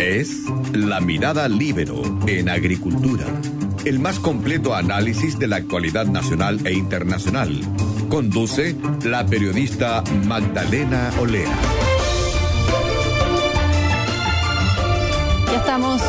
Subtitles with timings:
[0.00, 0.44] Es
[0.74, 3.26] La Mirada Libero en Agricultura,
[3.84, 7.60] el más completo análisis de la actualidad nacional e internacional.
[8.08, 11.52] Conduce la periodista Magdalena Olea.
[15.50, 16.00] Ya estamos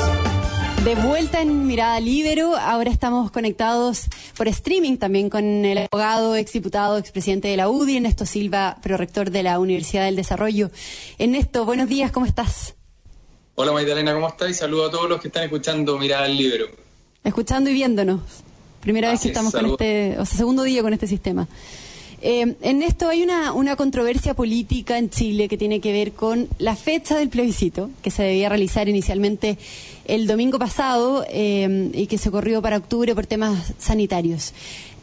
[0.85, 2.57] de vuelta en Mirada Libero.
[2.57, 4.05] Ahora estamos conectados
[4.37, 9.41] por streaming también con el abogado, exdiputado, expresidente de la UDI, Ernesto Silva, prorector de
[9.41, 10.69] la Universidad del Desarrollo.
[11.17, 12.75] Ernesto, buenos días, ¿cómo estás?
[13.61, 14.49] Hola Magdalena, ¿cómo estás?
[14.51, 16.67] Y saludo a todos los que están escuchando Mirada Libero.
[17.25, 18.21] Escuchando y viéndonos.
[18.79, 21.45] Primera vez que estamos con este, o sea, segundo día con este sistema.
[22.21, 26.47] Eh, en esto hay una, una controversia política en Chile que tiene que ver con
[26.57, 29.57] la fecha del plebiscito, que se debía realizar inicialmente
[30.05, 34.53] el domingo pasado eh, y que se corrió para octubre por temas sanitarios.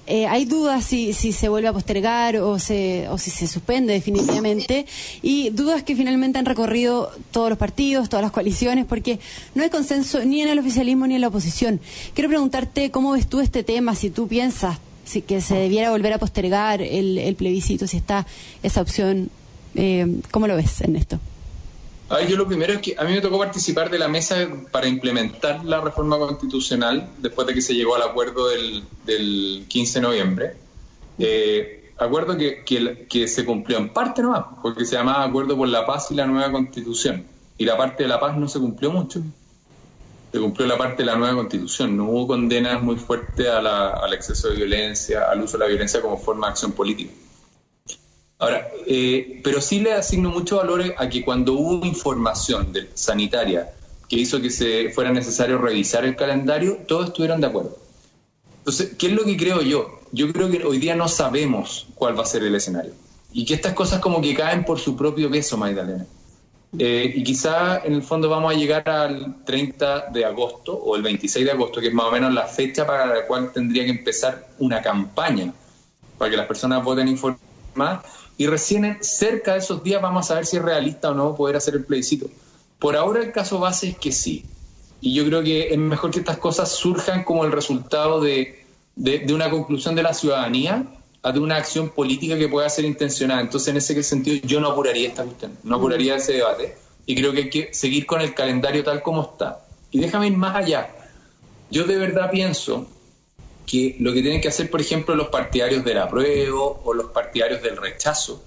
[0.06, 3.92] Eh, hay dudas si, si se vuelve a postergar o, se, o si se suspende
[3.92, 4.86] definitivamente
[5.20, 9.18] y dudas que finalmente han recorrido todos los partidos, todas las coaliciones, porque
[9.54, 11.80] no hay consenso ni en el oficialismo ni en la oposición.
[12.14, 16.12] Quiero preguntarte cómo ves tú este tema, si tú piensas si que se debiera volver
[16.12, 18.26] a postergar el, plebiscito, si está
[18.62, 19.30] esa opción.
[19.76, 21.20] Eh, ¿Cómo lo ves, Ernesto?
[22.08, 24.36] Ay, yo lo primero es que a mí me tocó participar de la mesa
[24.70, 29.98] para implementar la reforma constitucional después de que se llegó al acuerdo del, del 15
[29.98, 30.56] de noviembre.
[31.18, 32.62] Eh, acuerdo que,
[33.08, 36.26] que, se cumplió en parte nomás, porque se llamaba Acuerdo por la Paz y la
[36.26, 37.26] Nueva Constitución.
[37.58, 39.22] Y la parte de la paz no se cumplió mucho
[40.36, 41.96] se cumplió la parte de la nueva constitución.
[41.96, 46.18] No hubo condenas muy fuertes al exceso de violencia, al uso de la violencia como
[46.18, 47.10] forma de acción política.
[48.38, 53.72] Ahora, eh, pero sí le asigno mucho valor a que cuando hubo información de, sanitaria
[54.08, 57.76] que hizo que se fuera necesario revisar el calendario, todos estuvieron de acuerdo.
[58.58, 60.00] Entonces, ¿qué es lo que creo yo?
[60.12, 62.92] Yo creo que hoy día no sabemos cuál va a ser el escenario.
[63.32, 66.06] Y que estas cosas como que caen por su propio peso, Magdalena.
[66.78, 71.02] Eh, y quizá en el fondo vamos a llegar al 30 de agosto o el
[71.02, 73.90] 26 de agosto, que es más o menos la fecha para la cual tendría que
[73.90, 75.52] empezar una campaña
[76.18, 78.04] para que las personas voten informadas.
[78.38, 81.56] Y recién cerca de esos días vamos a ver si es realista o no poder
[81.56, 82.28] hacer el plebiscito.
[82.78, 84.44] Por ahora el caso base es que sí.
[85.00, 88.64] Y yo creo que es mejor que estas cosas surjan como el resultado de,
[88.94, 90.86] de, de una conclusión de la ciudadanía
[91.32, 93.40] de una acción política que pueda ser intencionada.
[93.40, 96.76] Entonces, en ese sentido, yo no apuraría esta cuestión, no apuraría ese debate.
[97.06, 99.60] Y creo que hay que seguir con el calendario tal como está.
[99.90, 100.90] Y déjame ir más allá.
[101.70, 102.86] Yo de verdad pienso
[103.66, 107.62] que lo que tienen que hacer, por ejemplo, los partidarios del apruebo o los partidarios
[107.62, 108.42] del rechazo,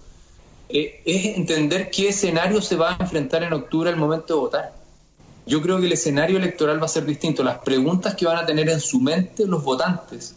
[0.69, 4.73] eh, es entender qué escenario se va a enfrentar en octubre al momento de votar.
[5.45, 7.43] Yo creo que el escenario electoral va a ser distinto.
[7.43, 10.35] Las preguntas que van a tener en su mente los votantes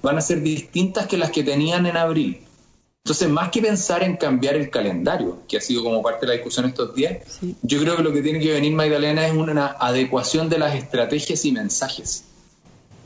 [0.00, 2.40] van a ser distintas que las que tenían en abril.
[3.04, 6.32] Entonces, más que pensar en cambiar el calendario, que ha sido como parte de la
[6.34, 7.18] discusión estos días,
[7.60, 11.44] yo creo que lo que tiene que venir, Magdalena, es una adecuación de las estrategias
[11.44, 12.24] y mensajes.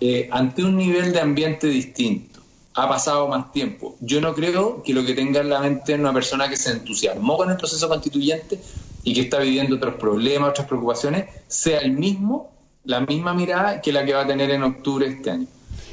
[0.00, 2.41] Eh, ante un nivel de ambiente distinto,
[2.75, 3.97] ha pasado más tiempo.
[4.00, 7.36] Yo no creo que lo que tenga en la mente una persona que se entusiasmó
[7.36, 8.60] con el proceso constituyente
[9.03, 12.53] y que está viviendo otros problemas, otras preocupaciones, sea el mismo,
[12.84, 15.48] la misma mirada que la que va a tener en octubre este año.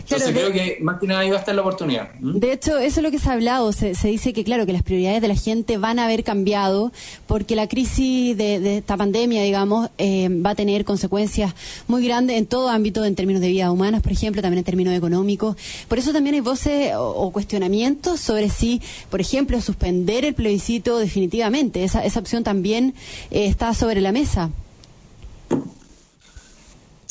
[0.05, 2.13] Entonces creo que más que nada iba a estar la oportunidad.
[2.19, 3.71] De hecho, eso es lo que se ha hablado.
[3.71, 6.91] Se, dice que, claro, que las prioridades de la gente van a haber cambiado
[7.25, 11.55] porque la crisis de, esta pandemia, digamos, eh, va a tener consecuencias
[11.87, 14.93] muy grandes en todo ámbito, en términos de vida humanas, por ejemplo, también en términos
[14.93, 15.57] económicos.
[15.87, 21.83] Por eso también hay voces o, cuestionamientos sobre si, por ejemplo, suspender el plebiscito definitivamente.
[21.83, 22.93] Esa, esa opción también
[23.31, 24.51] eh, está sobre la mesa.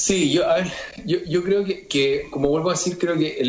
[0.05, 0.45] Sí, yo,
[1.07, 3.41] yo, creo que, como vuelvo a decir, creo que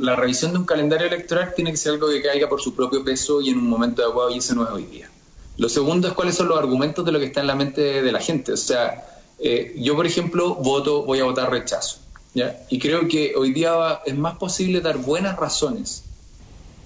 [0.00, 3.04] la revisión de un calendario electoral tiene que ser algo que caiga por su propio
[3.04, 5.08] peso y en un momento adecuado, y ese no es hoy día.
[5.56, 8.10] Lo segundo es cuáles son los argumentos de lo que está en la mente de
[8.10, 8.50] la gente.
[8.50, 9.04] O sea,
[9.38, 11.98] eh, yo, por ejemplo, voto, voy a votar rechazo.
[12.34, 12.60] ¿ya?
[12.70, 16.02] Y creo que hoy día es más posible dar buenas razones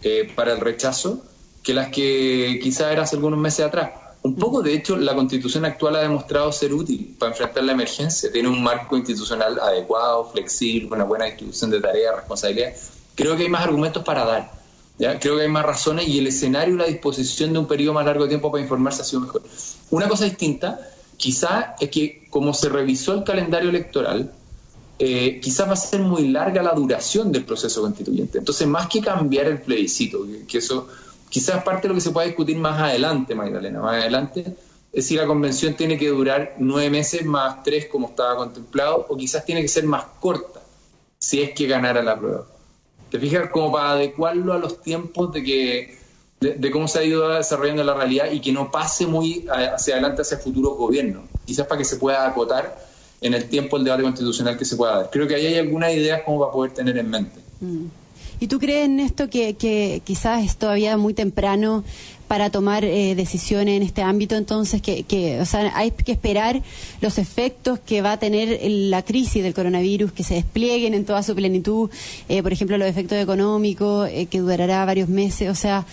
[0.02, 1.24] eh, para el rechazo
[1.62, 4.03] que las que quizás era hace algunos meses atrás.
[4.24, 8.32] Un poco, de hecho, la constitución actual ha demostrado ser útil para enfrentar la emergencia.
[8.32, 12.72] Tiene un marco institucional adecuado, flexible, una buena distribución de tareas, responsabilidad.
[13.14, 14.50] Creo que hay más argumentos para dar.
[15.20, 18.06] Creo que hay más razones y el escenario y la disposición de un periodo más
[18.06, 19.42] largo de tiempo para informarse ha sido mejor.
[19.90, 20.80] Una cosa distinta,
[21.18, 24.32] quizá, es que como se revisó el calendario electoral,
[24.98, 28.38] eh, quizás va a ser muy larga la duración del proceso constituyente.
[28.38, 30.88] Entonces, más que cambiar el plebiscito, que eso
[31.34, 34.54] Quizás parte de lo que se pueda discutir más adelante, Magdalena, más adelante,
[34.92, 39.16] es si la convención tiene que durar nueve meses más tres como estaba contemplado, o
[39.16, 40.60] quizás tiene que ser más corta,
[41.18, 42.46] si es que ganara la prueba.
[43.10, 43.50] ¿Te fijas?
[43.50, 45.98] Como para adecuarlo a los tiempos de que,
[46.38, 50.22] de, cómo se ha ido desarrollando la realidad y que no pase muy hacia adelante
[50.22, 52.78] hacia futuros gobiernos, quizás para que se pueda acotar
[53.20, 55.10] en el tiempo el debate constitucional que se pueda dar.
[55.10, 57.40] Creo que ahí hay algunas ideas como para poder tener en mente.
[57.58, 57.86] Mm.
[58.40, 61.84] ¿Y tú crees en esto que, que quizás es todavía muy temprano
[62.28, 66.62] para tomar eh, decisiones en este ámbito, entonces que, que, o sea, hay que esperar
[67.00, 71.22] los efectos que va a tener la crisis del coronavirus, que se desplieguen en toda
[71.22, 71.90] su plenitud,
[72.28, 75.86] eh, por ejemplo, los efectos económicos, eh, que durará varios meses, o sea,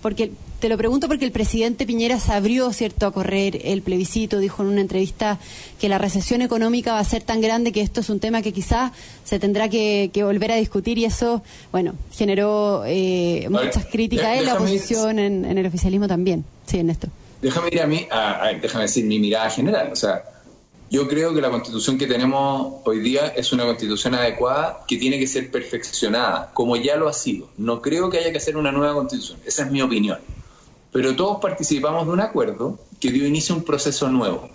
[0.00, 0.30] porque
[0.66, 4.64] te lo pregunto porque el presidente Piñera se abrió, ¿cierto?, a correr el plebiscito, dijo
[4.64, 5.38] en una entrevista
[5.78, 8.52] que la recesión económica va a ser tan grande que esto es un tema que
[8.52, 8.90] quizás
[9.22, 14.54] se tendrá que, volver a discutir y eso, bueno, generó eh, muchas críticas en la
[14.54, 16.44] oposición, en, el oficialismo también.
[16.66, 17.06] Sí, en esto.
[17.40, 18.08] Déjame ir a mí,
[18.60, 19.90] déjame decir mi mirada general.
[19.92, 20.24] O sea,
[20.90, 25.16] yo creo que la constitución que tenemos hoy día es una constitución adecuada que tiene
[25.20, 27.50] que ser perfeccionada, como ya lo ha sido.
[27.56, 29.38] No creo que haya que hacer una nueva constitución.
[29.46, 30.18] Esa es mi opinión
[30.96, 34.48] pero todos participamos de un acuerdo que dio inicio a un proceso nuevo.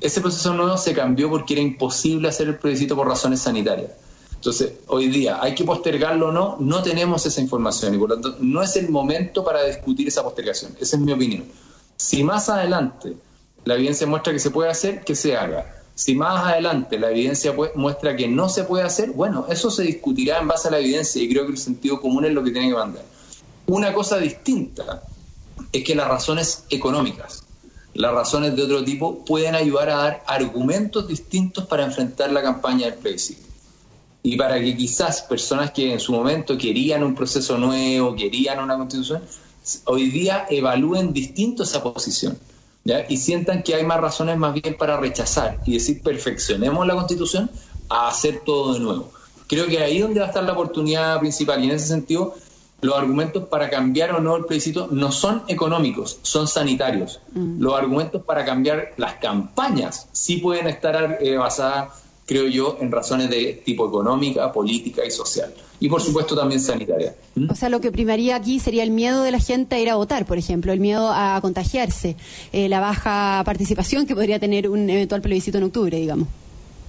[0.00, 3.90] Ese proceso nuevo se cambió porque era imposible hacer el plebiscito por razones sanitarias.
[4.34, 6.56] Entonces, hoy día, ¿hay que postergarlo o no?
[6.58, 10.22] No tenemos esa información y por lo tanto no es el momento para discutir esa
[10.22, 10.74] postergación.
[10.80, 11.44] Esa es mi opinión.
[11.98, 13.14] Si más adelante
[13.66, 15.82] la evidencia muestra que se puede hacer, que se haga.
[15.94, 20.38] Si más adelante la evidencia muestra que no se puede hacer, bueno, eso se discutirá
[20.38, 22.70] en base a la evidencia y creo que el sentido común es lo que tiene
[22.70, 23.04] que mandar.
[23.66, 25.02] Una cosa distinta
[25.74, 27.42] es que las razones económicas,
[27.94, 32.86] las razones de otro tipo, pueden ayudar a dar argumentos distintos para enfrentar la campaña
[32.86, 33.42] del plebiscito.
[34.22, 38.76] Y para que quizás personas que en su momento querían un proceso nuevo, querían una
[38.76, 39.22] constitución,
[39.86, 42.38] hoy día evalúen distinto esa posición.
[43.08, 47.50] y sientan que hay más razones más bien para rechazar y decir perfeccionemos la constitución
[47.88, 49.10] a hacer todo de nuevo.
[49.48, 52.34] Creo que ahí es donde va a estar la oportunidad principal y en ese sentido
[52.80, 57.20] los argumentos para cambiar o no el plebiscito no son económicos, son sanitarios.
[57.32, 57.60] Mm.
[57.60, 61.94] Los argumentos para cambiar las campañas sí pueden estar eh, basadas,
[62.26, 65.52] creo yo, en razones de tipo económica, política y social.
[65.80, 67.14] Y por supuesto también sanitaria.
[67.34, 67.50] ¿Mm?
[67.50, 69.96] O sea, lo que primaría aquí sería el miedo de la gente a ir a
[69.96, 72.16] votar, por ejemplo, el miedo a contagiarse,
[72.52, 76.28] eh, la baja participación que podría tener un eventual plebiscito en octubre, digamos.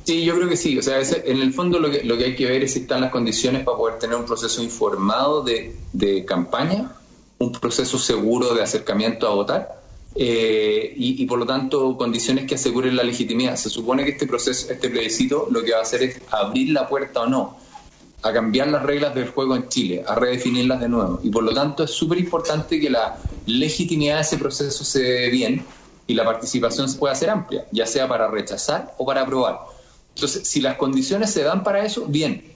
[0.06, 0.78] Sí, yo creo que sí.
[0.78, 3.02] O sea, en el fondo lo que, lo que hay que ver es si están
[3.02, 6.92] las condiciones para poder tener un proceso informado de, campaña,
[7.40, 9.82] un proceso seguro de acercamiento a votar
[10.14, 13.56] eh, y, por lo tanto condiciones que aseguren la legitimidad.
[13.56, 16.88] Se supone que este proceso, este plebiscito, lo que va a hacer es abrir la
[16.88, 17.58] puerta o no
[18.22, 21.20] a cambiar las reglas del juego en Chile, a redefinirlas de nuevo.
[21.24, 25.30] Y por lo tanto es súper importante que la legitimidad de ese proceso se dé
[25.30, 25.66] bien
[26.08, 29.75] y la participación se pueda ser amplia, ya sea para rechazar o para aprobar.
[30.16, 32.54] Entonces, si las condiciones se dan para eso, bien.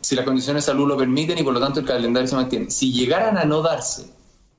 [0.00, 2.70] Si las condiciones de salud lo permiten y por lo tanto el calendario se mantiene.
[2.70, 4.06] Si llegaran a no darse,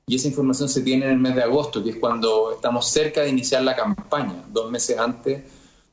[0.06, 3.22] y esa información se tiene en el mes de agosto, que es cuando estamos cerca
[3.22, 5.42] de iniciar la campaña, dos meses antes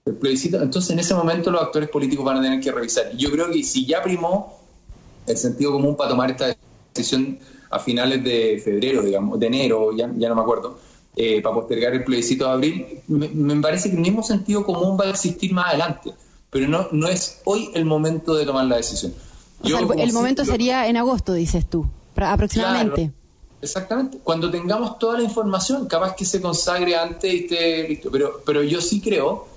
[0.04, 3.16] del plebiscito, entonces en ese momento los actores políticos van a tener que revisar.
[3.16, 4.60] Yo creo que si ya primó
[5.26, 6.54] el sentido común para tomar esta
[6.94, 7.40] decisión
[7.70, 10.78] a finales de febrero, digamos, de enero, ya, no me acuerdo,
[11.16, 15.06] eh, para postergar el plebiscito de abril, me, parece que el mismo sentido común va
[15.06, 16.14] a existir más adelante
[16.52, 19.14] pero no, no es hoy el momento de tomar la decisión.
[19.64, 23.10] el, momento sería en agosto, dices tú, aproximadamente.
[23.62, 24.20] exactamente.
[24.22, 28.12] Cuando tengamos toda la información, capaz que se consagre antes y esté listo.
[28.12, 29.48] Pero, pero yo sí creo,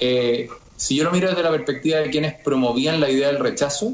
[0.00, 3.92] eh, si yo lo miro desde la perspectiva de quienes promovían la idea del rechazo,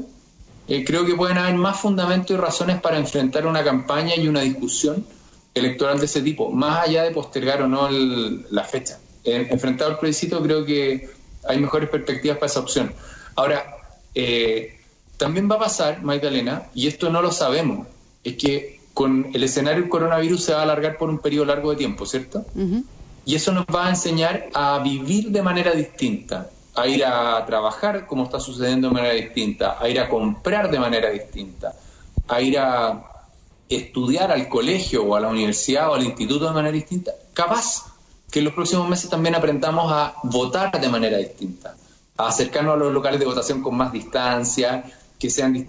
[0.67, 4.41] eh, creo que pueden haber más fundamentos y razones para enfrentar una campaña y una
[4.41, 5.05] discusión
[5.53, 8.99] electoral de ese tipo, más allá de postergar o no la fecha.
[9.23, 12.93] enfrentado al plebiscito, creo que hay mejores perspectivas para esa opción.
[13.35, 13.77] Ahora,
[14.15, 14.79] eh,
[15.17, 17.87] también va a pasar, Magdalena, y esto no lo sabemos,
[18.23, 21.71] es que con el escenario del coronavirus se va a alargar por un periodo largo
[21.71, 22.45] de tiempo, ¿cierto?
[23.25, 28.07] Y eso nos va a enseñar a vivir de manera distinta, a ir a trabajar
[28.07, 31.73] como está sucediendo de manera distinta, a ir a comprar de manera distinta,
[32.27, 33.03] a ir a
[33.69, 37.11] estudiar al colegio o a la universidad o al instituto de manera distinta.
[37.33, 37.85] Capaz
[38.31, 41.75] que en los próximos meses también aprendamos a votar de manera distinta,
[42.17, 44.83] a acercarnos a los locales de votación con más distancia,
[45.17, 45.67] que sean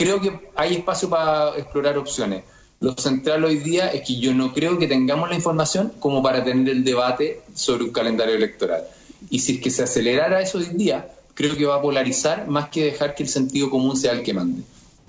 [0.00, 2.44] creo que hay espacio para explorar opciones.
[2.80, 6.42] Lo central hoy día es que yo no creo que tengamos la información como para
[6.42, 8.84] tener el debate sobre un calendario electoral.
[9.28, 12.70] Y si es que se acelerara eso hoy día, creo que va a polarizar más
[12.70, 14.62] que dejar que el sentido común sea el que mande.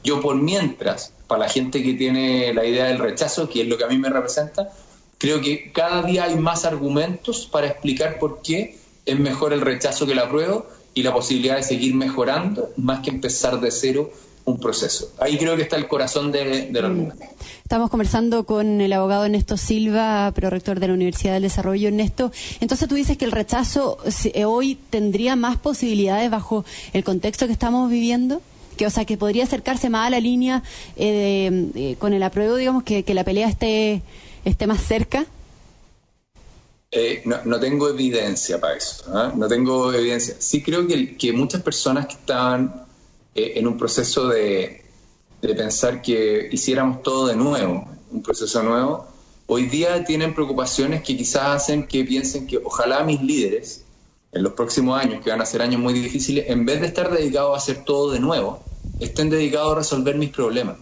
[0.04, 3.78] Yo por mientras, para la gente que tiene la idea del rechazo, que es lo
[3.78, 4.74] que a mí me representa,
[5.22, 8.76] Creo que cada día hay más argumentos para explicar por qué
[9.06, 13.12] es mejor el rechazo que el apruebo y la posibilidad de seguir mejorando más que
[13.12, 14.12] empezar de cero
[14.46, 15.12] un proceso.
[15.20, 17.12] Ahí creo que está el corazón de, de la mm.
[17.62, 21.88] Estamos conversando con el abogado Ernesto Silva, prorector de la Universidad del Desarrollo.
[21.88, 24.00] Ernesto, entonces tú dices que el rechazo
[24.34, 28.42] eh, hoy tendría más posibilidades bajo el contexto que estamos viviendo?
[28.76, 30.64] Que, o sea, que podría acercarse más a la línea
[30.96, 34.02] eh, eh, con el apruebo, digamos, que, la pelea esté,
[34.46, 35.26] esté más cerca.
[37.26, 39.06] no, no, tengo evidencia para eso.
[39.14, 39.32] ¿ah?
[39.36, 40.36] No tengo evidencia.
[40.40, 42.86] Sí creo que, que muchas personas que estaban
[43.36, 44.84] eh, en un proceso de,
[45.42, 49.08] de pensar que hiciéramos todo de nuevo, un proceso nuevo,
[49.48, 53.84] hoy día tienen preocupaciones que quizás hacen que piensen que ojalá mis líderes,
[54.34, 57.12] en los próximos años, que van a ser años muy difíciles, en vez de estar
[57.12, 58.64] dedicados a hacer todo de nuevo,
[59.00, 60.78] estén dedicados a resolver mis problemas.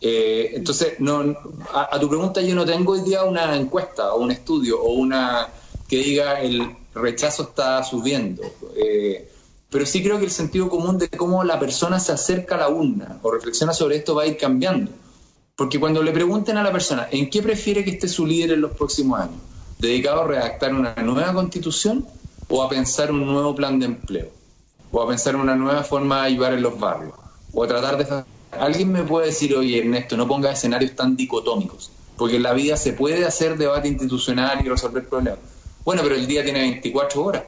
[0.00, 1.36] Eh, entonces, no,
[1.72, 5.48] a, tu pregunta, yo no tengo hoy día una encuesta o un estudio o una
[5.88, 8.42] que diga el rechazo está subiendo.
[8.76, 9.30] Eh,
[9.70, 12.68] pero sí creo que el sentido común de cómo la persona se acerca a la
[12.68, 14.90] urna o reflexiona sobre esto va a ir cambiando.
[15.56, 18.60] Porque cuando le pregunten a la persona en qué prefiere que esté su líder en
[18.60, 19.40] los próximos años,
[19.78, 22.06] dedicado a redactar una nueva constitución
[22.48, 24.30] o a pensar un nuevo plan de empleo,
[24.92, 27.14] o a pensar una nueva forma de ayudar en los barrios,
[27.52, 28.35] o a tratar de...
[28.52, 32.76] Alguien me puede decir, oye Ernesto, no ponga escenarios tan dicotómicos, porque en la vida
[32.76, 35.40] se puede hacer debate institucional y resolver problemas.
[35.84, 37.42] Bueno, pero el día tiene 24 horas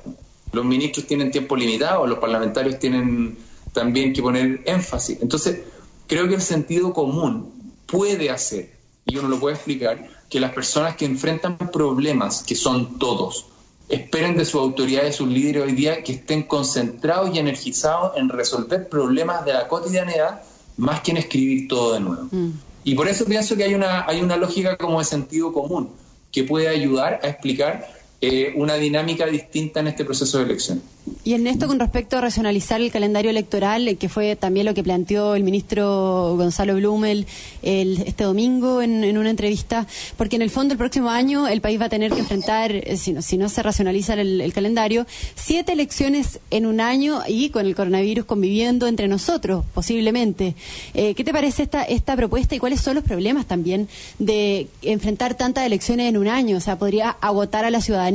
[0.53, 3.37] los ministros tienen tiempo limitado, los parlamentarios tienen
[3.73, 5.19] también que poner énfasis.
[5.21, 5.61] Entonces,
[6.07, 10.97] creo que el sentido común puede hacer, y uno lo puede explicar, que las personas
[10.97, 13.47] que enfrentan problemas, que son todos,
[13.89, 18.29] esperen de su autoridad y sus líderes hoy día que estén concentrados y energizados en
[18.29, 20.43] resolver problemas de la cotidianidad
[20.79, 22.29] más que en escribir todo de nuevo.
[22.31, 22.51] Mm.
[22.85, 25.91] Y por eso pienso que hay una, hay una lógica como de sentido común
[26.33, 27.87] que puede ayudar a explicar
[28.21, 30.83] eh, una dinámica distinta en este proceso de elección.
[31.23, 34.75] Y en esto con respecto a racionalizar el calendario electoral, eh, que fue también lo
[34.75, 37.29] que planteó el ministro Gonzalo Blumel
[37.63, 41.81] el, este domingo en, una entrevista, porque en el fondo el próximo año el país
[41.81, 45.07] va a tener que enfrentar, eh, si no, si no se racionaliza el, calendario,
[45.37, 50.57] siete elecciones en un año y con el coronavirus conviviendo entre nosotros, posiblemente.
[50.93, 55.65] ¿Qué te parece esta, esta propuesta y cuáles son los problemas también de enfrentar tantas
[55.65, 56.57] elecciones en un año?
[56.57, 58.08] O sea, ¿podría agotar a la ciudadanía?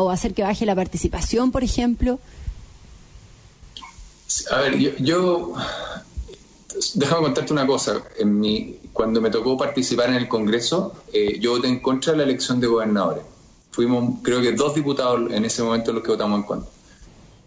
[0.00, 2.18] O hacer que baje la participación, por ejemplo?
[4.50, 5.54] A ver, yo,
[6.94, 8.02] déjame contarte una cosa.
[8.18, 12.18] En mi, cuando me tocó participar en el Congreso, eh, yo voté en contra de
[12.18, 13.24] la elección de gobernadores.
[13.70, 16.70] Fuimos, creo que dos diputados en ese momento los que votamos en contra.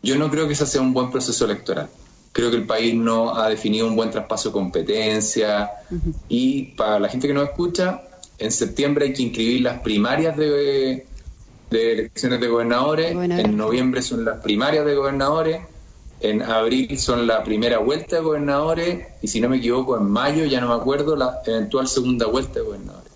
[0.02, 1.90] Yo no creo que ese sea un buen proceso electoral.
[2.32, 5.70] Creo que el país no ha definido un buen traspaso de competencia.
[6.28, 8.02] Y para la gente que nos escucha,
[8.38, 11.06] en septiembre hay que inscribir las primarias de,
[11.70, 15.62] de elecciones de gobernadores, en noviembre son las primarias de gobernadores,
[16.24, 20.46] en abril son la primera vuelta de gobernadores y si no me equivoco en mayo,
[20.46, 23.12] ya no me acuerdo, la eventual segunda vuelta de gobernadores.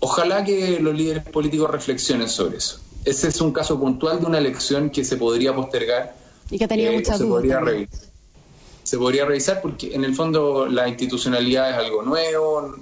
[0.00, 2.80] Ojalá que los líderes políticos reflexionen sobre eso.
[3.04, 6.14] Ese es un caso puntual de una elección que se podría postergar.
[6.50, 7.30] Y que ha tenido eh, muchas dudas.
[7.30, 8.08] Podría revisar.
[8.82, 12.74] Se podría revisar porque en el fondo la institucionalidad es algo nuevo.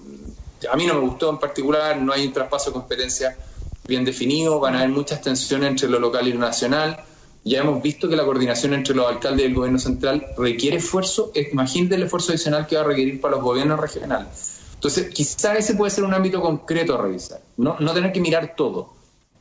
[0.70, 3.36] A mí no me gustó en particular, no hay un traspaso de competencia
[3.86, 6.98] bien definido, van a haber muchas tensiones entre lo local y lo nacional.
[7.44, 11.30] Ya hemos visto que la coordinación entre los alcaldes y el gobierno central requiere esfuerzo.
[11.52, 14.56] Imagínate el esfuerzo adicional que va a requerir para los gobiernos regionales.
[14.74, 18.54] Entonces, quizá ese puede ser un ámbito concreto a revisar, no, no tener que mirar
[18.56, 18.94] todo.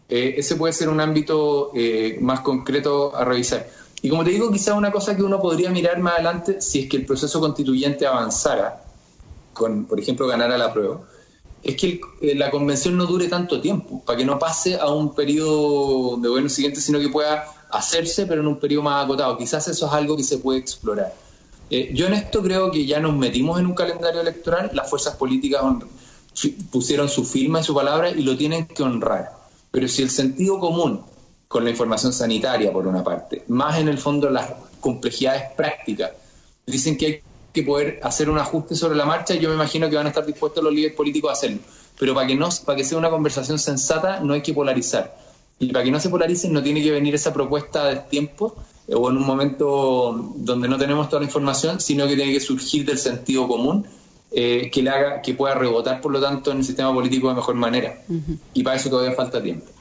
[0.07, 3.67] Eh, ese puede ser un ámbito eh, más concreto a revisar.
[4.01, 6.89] Y como te digo, quizá una cosa que uno podría mirar más adelante, si es
[6.89, 8.83] que el proceso constituyente avanzara,
[9.51, 11.01] con, por ejemplo, ganar a la prueba,
[11.65, 15.15] es que eh, la convención no dure tanto tiempo, para que no pase a un
[15.15, 19.35] periodo de gobierno siguiente, sino que pueda hacerse, pero en un periodo más acotado.
[19.35, 21.11] Quizás eso es algo que se puede explorar.
[21.71, 25.15] Eh, yo en esto creo que ya nos metimos en un calendario electoral, las fuerzas
[25.15, 25.63] políticas
[26.69, 29.31] pusieron su firma y su palabra y lo tienen que honrar.
[29.71, 31.01] Pero si el sentido común,
[31.47, 36.11] con la información sanitaria por una parte, más en el fondo las complejidades prácticas,
[36.67, 37.21] dicen que hay
[37.55, 40.09] que poder hacer un ajuste sobre la marcha y yo me imagino que van a
[40.09, 41.59] estar dispuestos los líderes políticos a hacerlo.
[41.97, 45.17] Pero para que, no, para que sea una conversación sensata no hay que polarizar.
[45.57, 48.55] Y para que no se polaricen no tiene que venir esa propuesta del tiempo
[48.87, 52.41] eh, o en un momento donde no tenemos toda la información, sino que tiene que
[52.41, 53.85] surgir del sentido común
[54.31, 57.35] eh, que le haga que pueda rebotar, por lo tanto, en el sistema político de
[57.35, 58.01] mejor manera.
[58.53, 59.71] Y para eso todavía falta tiempo.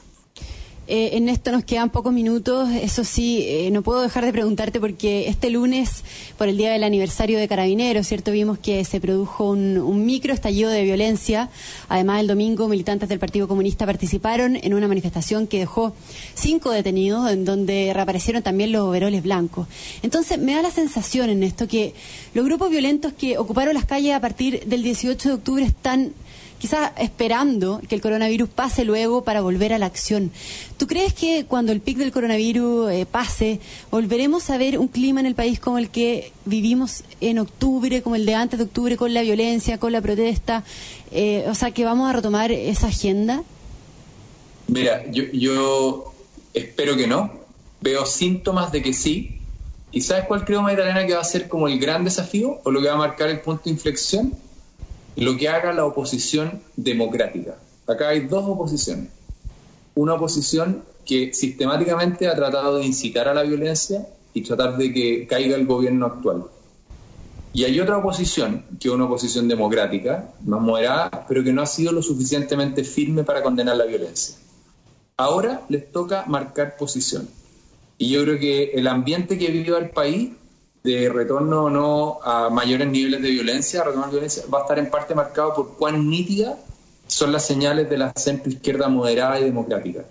[0.87, 2.69] Eh, en esto nos quedan pocos minutos.
[2.69, 6.03] Eso sí, eh, no puedo dejar de preguntarte porque este lunes,
[6.37, 8.31] por el día del aniversario de Carabineros, ¿cierto?
[8.31, 11.49] Vimos que se produjo un, un micro estallido de violencia.
[11.89, 15.95] Además, el domingo, militantes del Partido Comunista participaron en una manifestación que dejó
[16.35, 19.67] cinco detenidos, en donde reaparecieron también los overoles blancos.
[20.03, 21.93] Entonces, me da la sensación en esto que
[22.35, 26.13] los grupos violentos que ocuparon las calles a partir del 18 de octubre están
[26.65, 30.31] quizás esperando que el coronavirus pase luego para volver a la acción.
[30.77, 33.59] ¿Tú crees que cuando el pic del coronavirus eh, pase,
[33.91, 38.15] volveremos a ver un clima en el país como el que vivimos en octubre, como
[38.15, 40.63] el de antes de octubre, con la violencia, con la protesta?
[41.11, 43.43] Eh, o sea, que vamos a retomar esa agenda.
[44.65, 46.15] Mira, yo, yo
[46.51, 47.31] espero que no.
[47.79, 49.37] Veo síntomas de que sí.
[49.91, 52.81] ¿Y sabes cuál creo, Magdalena, que va a ser como el gran desafío o lo
[52.81, 54.33] que va a marcar el punto de inflexión?
[55.15, 57.55] Lo que haga la oposición democrática.
[57.87, 59.09] Acá hay dos oposiciones.
[59.95, 65.27] Una oposición que sistemáticamente ha tratado de incitar a la violencia y tratar de que
[65.27, 66.45] caiga el gobierno actual.
[67.53, 71.65] Y hay otra oposición, que es una oposición democrática, más moderada, pero que no ha
[71.65, 74.35] sido lo suficientemente firme para condenar la violencia.
[75.15, 77.29] Ahora les toca marcar posición.
[77.97, 80.31] Y yo creo que el ambiente que vive el país
[80.85, 84.79] de retorno o no a mayores niveles de violencia, retorno a violencia, va a estar
[84.79, 86.55] en parte marcado por cuán nítidas
[87.07, 90.05] son las señales de la centro izquierda moderada y democrática.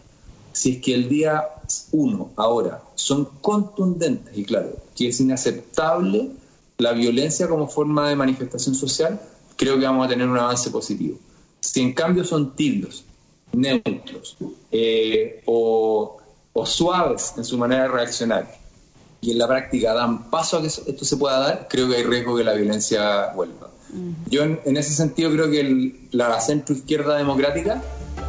[0.53, 1.45] Si es que el día
[1.93, 6.31] uno, ahora, son contundentes y claro, que es inaceptable
[6.79, 9.21] la violencia como forma de manifestación social,
[9.57, 11.19] creo que vamos a tener un avance positivo.
[11.61, 13.05] Si en cambio son tibios,
[13.53, 14.37] neutros
[14.73, 16.19] eh, o,
[16.53, 18.64] o suaves en su manera de reaccionar,
[19.25, 22.03] y en la práctica dan paso a que esto se pueda dar, creo que hay
[22.03, 23.71] riesgo que la violencia vuelva.
[24.29, 27.81] Yo en, ese sentido creo que la centro izquierda democrática,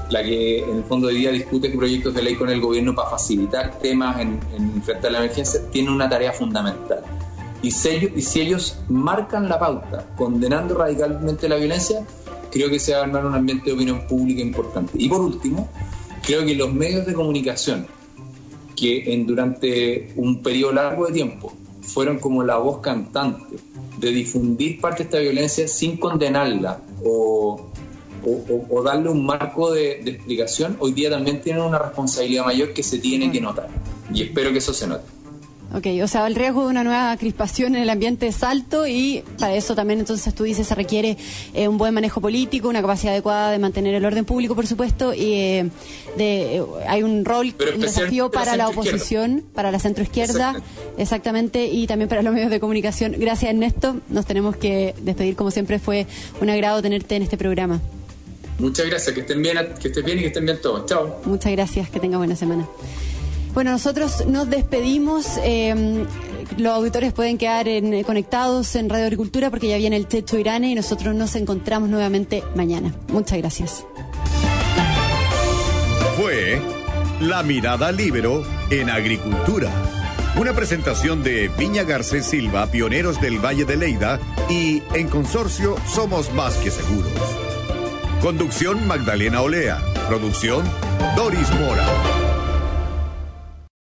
[0.10, 3.10] la que en el fondo de día discute proyectos de ley con el gobierno para
[3.10, 7.02] facilitar temas en, en frente a la emergencia, tiene una tarea fundamental.
[7.62, 12.06] Y si, ellos, y si ellos marcan la pauta condenando radicalmente la violencia,
[12.52, 14.92] creo que se va a armar un ambiente de opinión pública importante.
[14.96, 15.68] Y por último,
[16.22, 17.88] creo que los medios de comunicación,
[18.76, 23.58] que en, durante un periodo largo de tiempo fueron como la voz cantante
[23.98, 27.72] de difundir parte de esta violencia sin condenarla o,
[28.70, 32.84] o, darle un marco de, de, explicación, hoy día también tienen una responsabilidad mayor que
[32.84, 33.70] se tiene que notar.
[34.14, 35.06] Y espero que eso se note.
[35.74, 39.24] Ok, o sea, el riesgo de una nueva crispación en el ambiente es alto y
[39.40, 41.18] para eso también entonces tú dices se requiere
[41.54, 45.14] eh, un buen manejo político, una capacidad adecuada de mantener el orden público, por supuesto,
[45.14, 45.70] y eh,
[46.18, 50.62] de, eh, hay un rol, un desafío para la oposición, para la centroizquierda,
[50.98, 53.16] exactamente, y también para los medios de comunicación.
[53.18, 53.98] Gracias, Ernesto.
[54.10, 56.08] Nos tenemos que despedir, como siempre, fue
[56.42, 57.82] un agrado tenerte en este programa.
[58.60, 60.86] Muchas gracias, que estén bien, que estén bien y que estén bien todos.
[60.86, 61.22] Chao.
[61.26, 62.66] Muchas gracias, que tenga buena semana.
[63.56, 65.40] Bueno, nosotros nos despedimos.
[65.42, 66.06] Eh,
[66.58, 70.70] los auditores pueden quedar en, conectados en Radio Agricultura porque ya viene el Techo Irane
[70.72, 72.94] y nosotros nos encontramos nuevamente mañana.
[73.08, 73.86] Muchas gracias.
[76.18, 76.62] Fue
[77.22, 79.72] La Mirada Libero en Agricultura.
[80.38, 86.32] Una presentación de Viña Garcés Silva, pioneros del Valle de Leida y en consorcio Somos
[86.34, 87.12] Más que Seguros.
[88.22, 89.80] Conducción Magdalena Olea.
[90.10, 90.64] Producción
[91.16, 92.15] Doris Mora.